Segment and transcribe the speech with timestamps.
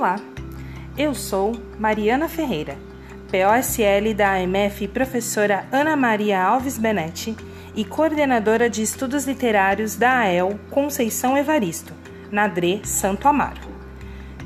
[0.00, 0.16] Olá,
[0.96, 2.78] eu sou Mariana Ferreira,
[3.30, 7.36] POSL da AMF professora Ana Maria Alves Benetti
[7.76, 11.92] e coordenadora de estudos literários da AEL Conceição Evaristo,
[12.32, 13.60] na DRE Santo Amaro.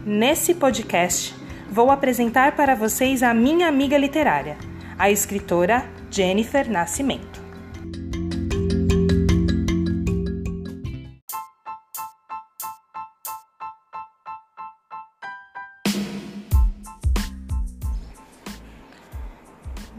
[0.05, 1.32] Nesse podcast,
[1.71, 4.59] vou apresentar para vocês a minha amiga literária,
[4.99, 7.43] a escritora Jennifer Nascimento.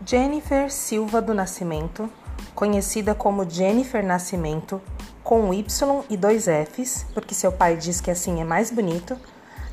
[0.07, 2.07] Jennifer Silva do Nascimento,
[2.53, 4.79] conhecida como Jennifer Nascimento,
[5.23, 9.17] com Y e dois Fs, porque seu pai diz que assim é mais bonito,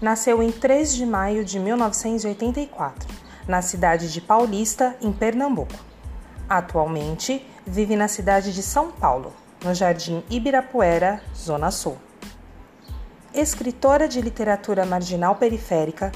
[0.00, 3.14] nasceu em 3 de maio de 1984,
[3.46, 5.74] na cidade de Paulista, em Pernambuco.
[6.48, 11.98] Atualmente, vive na cidade de São Paulo, no Jardim Ibirapuera, Zona Sul.
[13.34, 16.10] Escritora de literatura marginal periférica,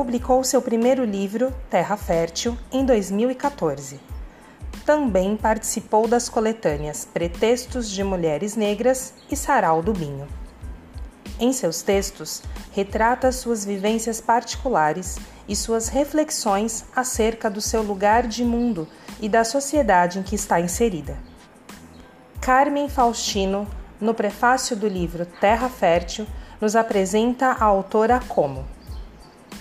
[0.00, 4.00] publicou seu primeiro livro, Terra Fértil, em 2014.
[4.86, 10.26] Também participou das coletâneas Pretextos de Mulheres Negras e Sarau do Binho.
[11.38, 12.42] Em seus textos,
[12.72, 18.88] retrata suas vivências particulares e suas reflexões acerca do seu lugar de mundo
[19.20, 21.18] e da sociedade em que está inserida.
[22.40, 23.68] Carmen Faustino,
[24.00, 26.26] no prefácio do livro Terra Fértil,
[26.58, 28.79] nos apresenta a autora como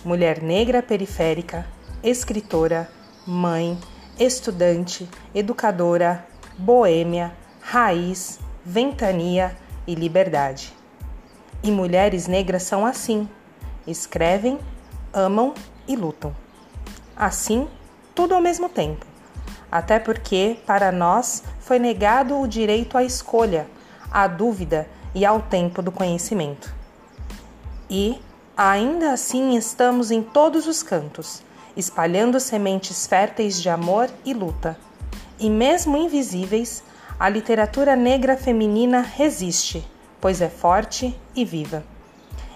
[0.04, 1.66] mulher negra periférica,
[2.02, 2.90] escritora,
[3.26, 3.78] mãe,
[4.20, 6.26] estudante, educadora,
[6.58, 10.74] boêmia, raiz, ventania e liberdade.
[11.62, 13.28] E mulheres negras são assim:
[13.86, 14.60] escrevem,
[15.14, 15.54] amam
[15.88, 16.36] e lutam.
[17.16, 17.68] Assim,
[18.16, 19.06] tudo ao mesmo tempo.
[19.72, 23.68] Até porque, para nós, foi negado o direito à escolha,
[24.10, 26.74] à dúvida e ao tempo do conhecimento.
[27.90, 28.20] E
[28.62, 31.42] Ainda assim, estamos em todos os cantos,
[31.78, 34.78] espalhando sementes férteis de amor e luta.
[35.40, 36.84] E mesmo invisíveis,
[37.18, 41.86] a literatura negra feminina resiste, pois é forte e viva.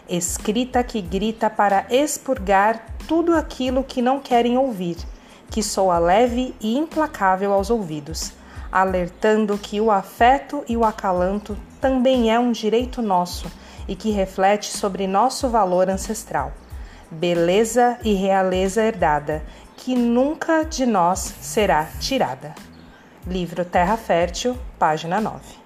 [0.10, 4.98] Escrita que grita para expurgar tudo aquilo que não querem ouvir,
[5.50, 8.34] que soa leve e implacável aos ouvidos,
[8.70, 13.50] alertando que o afeto e o acalanto também é um direito nosso
[13.88, 16.54] e que reflete sobre nosso valor ancestral,
[17.12, 19.44] beleza e realeza herdada,
[19.78, 22.56] que nunca de nós será tirada.
[23.26, 25.64] Livro Terra Fértil, página 9.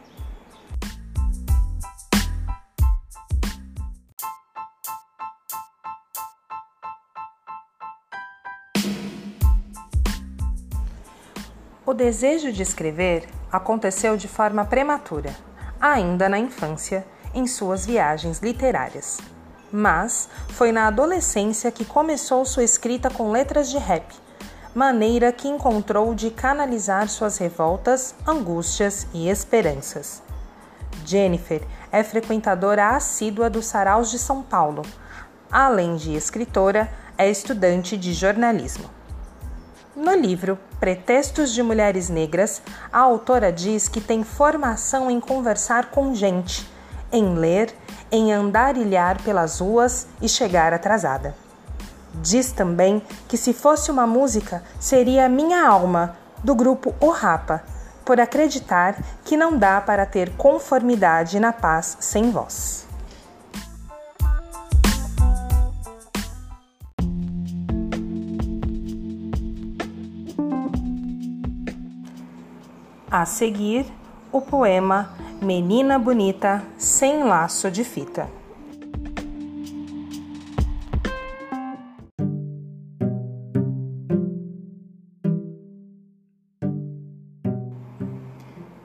[11.85, 15.33] O desejo de escrever aconteceu de forma prematura,
[15.79, 17.05] ainda na infância
[17.37, 19.19] em suas viagens literárias.
[19.71, 24.11] Mas foi na adolescência que começou sua escrita com letras de rap,
[24.73, 30.23] maneira que encontrou de canalizar suas revoltas, angústias e esperanças.
[31.05, 31.61] Jennifer
[31.91, 34.81] é frequentadora assídua dos saraus de São Paulo.
[35.51, 38.89] Além de escritora, é estudante de jornalismo.
[39.95, 42.61] No livro Pretextos de Mulheres Negras,
[42.91, 46.76] a autora diz que tem formação em conversar com gente
[47.11, 47.73] em ler,
[48.11, 51.35] em andarilhar pelas ruas e chegar atrasada.
[52.15, 57.63] Diz também que se fosse uma música, seria Minha Alma, do grupo O Rapa,
[58.03, 62.87] por acreditar que não dá para ter conformidade na paz sem voz.
[73.09, 73.85] A seguir,
[74.31, 75.09] o poema
[75.41, 78.27] Menina Bonita Sem Laço de Fita.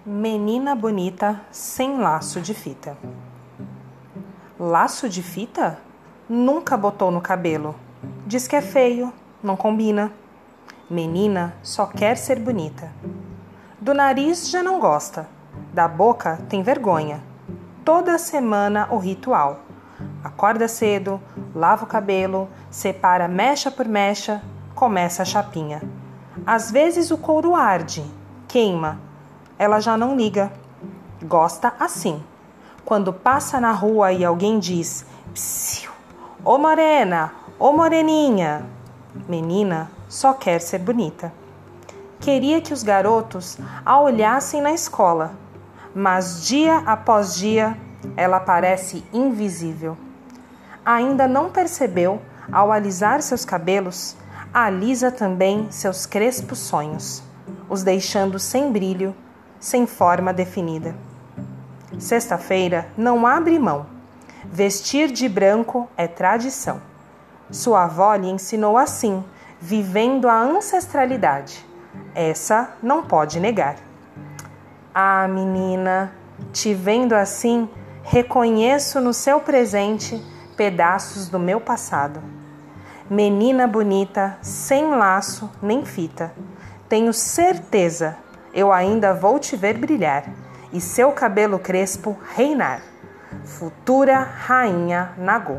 [0.04, 2.98] Menina bonita sem laço de fita.
[4.60, 5.78] Laço de fita?
[6.28, 7.74] Nunca botou no cabelo.
[8.26, 9.10] Diz que é feio,
[9.42, 10.12] não combina.
[10.88, 12.92] Menina só quer ser bonita.
[13.80, 15.41] Do nariz já não gosta
[15.72, 17.22] da boca tem vergonha.
[17.84, 19.60] Toda semana o ritual.
[20.22, 21.20] Acorda cedo,
[21.54, 24.42] lava o cabelo, separa mecha por mecha,
[24.74, 25.82] começa a chapinha.
[26.46, 28.04] Às vezes o couro arde,
[28.46, 29.00] queima.
[29.58, 30.52] Ela já não liga.
[31.22, 32.22] Gosta assim.
[32.84, 35.90] Quando passa na rua e alguém diz: Psiu,
[36.44, 38.66] Ô morena, ô moreninha.
[39.28, 41.32] Menina só quer ser bonita.
[42.20, 45.41] Queria que os garotos a olhassem na escola
[45.94, 47.76] mas dia após dia
[48.16, 49.96] ela parece invisível.
[50.84, 54.16] Ainda não percebeu Ao alisar seus cabelos,
[54.52, 57.22] alisa também seus crespos sonhos,
[57.68, 59.14] os deixando sem brilho,
[59.60, 60.94] sem forma definida.
[61.98, 63.86] Sexta-feira não abre mão.
[64.44, 66.82] Vestir de branco é tradição.
[67.50, 69.22] Sua avó lhe ensinou assim,
[69.60, 71.64] vivendo a ancestralidade.
[72.14, 73.76] Essa não pode negar.
[74.94, 76.12] Ah, menina,
[76.52, 77.66] te vendo assim,
[78.02, 80.22] reconheço no seu presente
[80.54, 82.22] pedaços do meu passado.
[83.08, 86.32] Menina bonita, sem laço nem fita,
[86.90, 88.18] tenho certeza
[88.52, 90.24] eu ainda vou te ver brilhar
[90.70, 92.82] e seu cabelo crespo reinar.
[93.44, 95.56] Futura Rainha Nagô.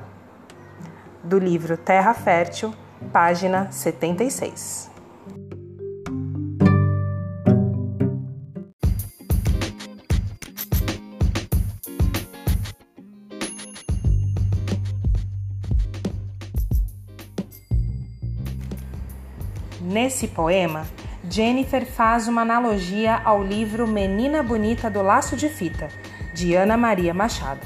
[1.24, 2.72] Do livro Terra Fértil,
[3.12, 4.93] página 76.
[19.94, 20.88] Nesse poema,
[21.30, 25.88] Jennifer faz uma analogia ao livro Menina Bonita do Laço de Fita,
[26.34, 27.62] de Ana Maria Machado.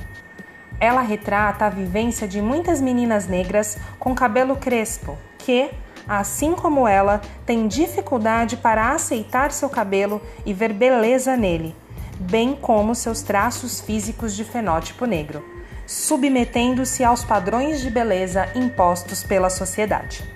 [0.77, 5.69] Ela retrata a vivência de muitas meninas negras com cabelo crespo que,
[6.06, 11.74] assim como ela, têm dificuldade para aceitar seu cabelo e ver beleza nele,
[12.19, 15.45] bem como seus traços físicos de fenótipo negro,
[15.85, 20.35] submetendo-se aos padrões de beleza impostos pela sociedade.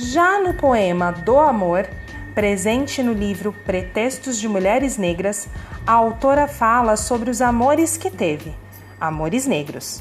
[0.00, 1.84] Já no poema Do Amor,
[2.32, 5.48] presente no livro Pretextos de Mulheres Negras,
[5.84, 8.54] a autora fala sobre os amores que teve,
[9.00, 10.00] amores negros.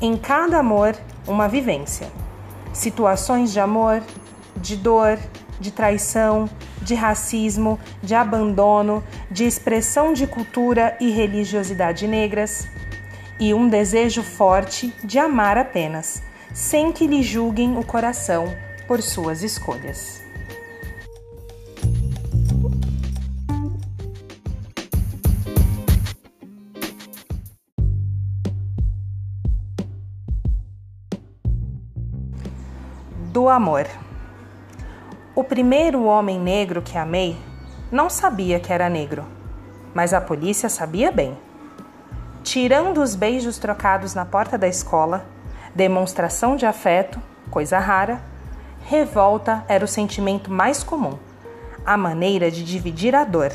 [0.00, 0.94] Em cada amor,
[1.26, 2.06] uma vivência.
[2.72, 4.04] Situações de amor,
[4.56, 5.18] de dor,
[5.58, 6.48] de traição,
[6.80, 12.68] de racismo, de abandono, de expressão de cultura e religiosidade negras,
[13.40, 16.22] e um desejo forte de amar apenas,
[16.52, 18.54] sem que lhe julguem o coração
[18.86, 20.22] por suas escolhas.
[33.32, 33.86] Do amor.
[35.34, 37.36] O primeiro homem negro que amei
[37.90, 39.24] não sabia que era negro,
[39.92, 41.36] mas a polícia sabia bem.
[42.42, 45.26] Tirando os beijos trocados na porta da escola,
[45.74, 47.20] demonstração de afeto,
[47.50, 48.33] coisa rara,
[48.86, 51.18] Revolta era o sentimento mais comum,
[51.86, 53.50] a maneira de dividir a dor,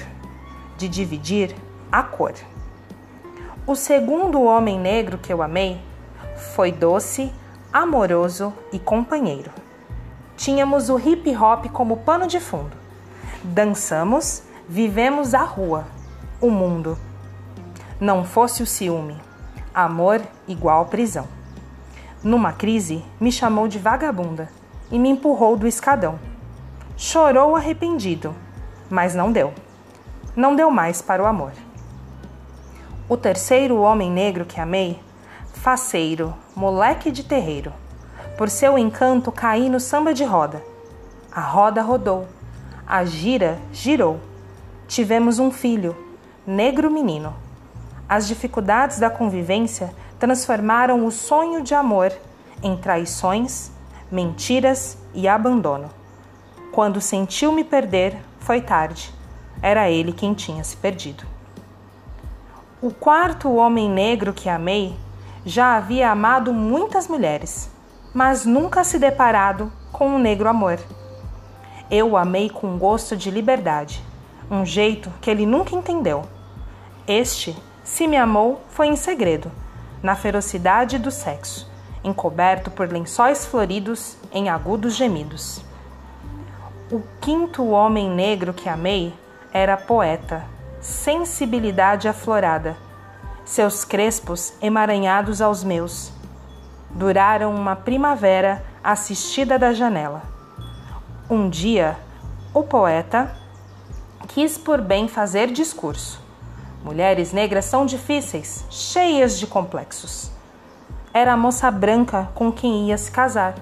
[0.75, 1.55] de dividir
[1.91, 2.33] a cor.
[3.67, 5.79] O segundo homem negro que eu amei
[6.55, 7.31] foi doce,
[7.71, 9.51] amoroso e companheiro.
[10.35, 12.75] Tínhamos o hip hop como pano de fundo.
[13.43, 15.85] Dançamos, vivemos a rua,
[16.41, 16.97] o mundo.
[17.99, 19.15] Não fosse o ciúme,
[19.75, 21.27] amor igual prisão.
[22.23, 24.57] Numa crise, me chamou de vagabunda
[24.91, 26.19] e me empurrou do escadão.
[26.97, 28.35] Chorou arrependido,
[28.89, 29.53] mas não deu.
[30.35, 31.51] Não deu mais para o amor.
[33.07, 34.99] O terceiro homem negro que amei,
[35.53, 37.73] faceiro, moleque de terreiro.
[38.37, 40.63] Por seu encanto caí no samba de roda.
[41.31, 42.27] A roda rodou,
[42.87, 44.19] a gira girou.
[44.87, 45.95] Tivemos um filho,
[46.45, 47.33] negro menino.
[48.07, 52.11] As dificuldades da convivência transformaram o sonho de amor
[52.61, 53.71] em traições
[54.11, 55.89] mentiras e abandono.
[56.71, 59.13] Quando sentiu me perder, foi tarde.
[59.61, 61.23] Era ele quem tinha se perdido.
[62.81, 64.95] O quarto homem negro que amei
[65.45, 67.69] já havia amado muitas mulheres,
[68.13, 70.79] mas nunca se deparado com um negro amor.
[71.91, 74.03] Eu o amei com gosto de liberdade,
[74.49, 76.23] um jeito que ele nunca entendeu.
[77.07, 79.51] Este, se me amou, foi em segredo,
[80.01, 81.68] na ferocidade do sexo
[82.03, 85.61] encoberto por lençóis floridos em agudos gemidos.
[86.91, 89.13] O quinto homem negro que amei
[89.53, 90.43] era poeta,
[90.79, 92.77] sensibilidade aflorada,
[93.45, 96.11] seus crespos emaranhados aos meus.
[96.89, 100.23] Duraram uma primavera assistida da janela.
[101.29, 101.97] Um dia,
[102.53, 103.35] o poeta
[104.29, 106.21] quis por bem fazer discurso.
[106.83, 110.31] Mulheres negras são difíceis, cheias de complexos
[111.13, 113.55] era a moça branca com quem ia se casar.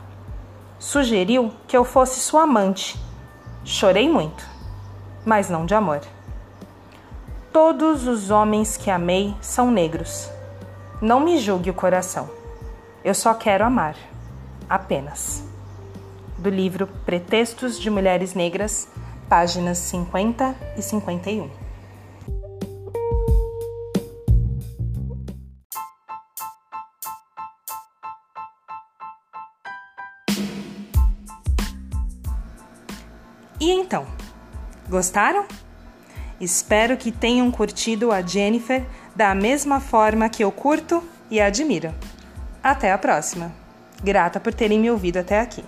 [0.79, 2.99] Sugeriu que eu fosse sua amante.
[3.63, 4.45] Chorei muito,
[5.25, 6.01] mas não de amor.
[7.51, 10.29] Todos os homens que amei são negros.
[11.01, 12.29] Não me julgue o coração.
[13.03, 13.95] Eu só quero amar,
[14.69, 15.43] apenas.
[16.37, 18.87] Do livro Pretextos de Mulheres Negras,
[19.27, 21.66] páginas 50 e 51.
[33.59, 34.05] E então,
[34.89, 35.45] gostaram?
[36.39, 38.85] Espero que tenham curtido a Jennifer
[39.15, 41.93] da mesma forma que eu curto e admiro.
[42.61, 43.51] Até a próxima!
[44.03, 45.63] Grata por terem me ouvido até aqui.